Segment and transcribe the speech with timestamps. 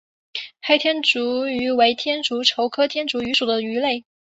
[0.63, 4.03] 黑天竺鱼为天竺鲷科天竺鱼属的鱼类。